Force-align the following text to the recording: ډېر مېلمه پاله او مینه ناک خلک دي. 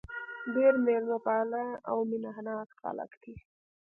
ډېر 0.55 0.73
مېلمه 0.85 1.17
پاله 1.25 1.63
او 1.89 1.97
مینه 2.09 2.31
ناک 2.45 2.69
خلک 2.81 3.11
دي. 3.21 3.33